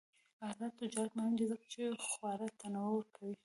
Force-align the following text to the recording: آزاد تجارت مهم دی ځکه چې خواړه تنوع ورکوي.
آزاد 0.49 0.71
تجارت 0.81 1.11
مهم 1.17 1.33
دی 1.37 1.45
ځکه 1.51 1.65
چې 1.73 1.81
خواړه 2.07 2.47
تنوع 2.59 2.91
ورکوي. 2.93 3.35